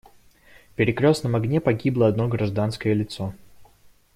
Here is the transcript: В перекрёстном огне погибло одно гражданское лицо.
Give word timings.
В 0.71 0.75
перекрёстном 0.77 1.35
огне 1.35 1.61
погибло 1.61 2.07
одно 2.07 2.27
гражданское 2.27 2.91
лицо. 2.95 3.35